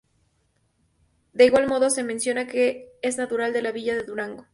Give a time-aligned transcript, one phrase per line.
[1.33, 4.47] De igual modo, se menciona que es natural de la villa de Durango.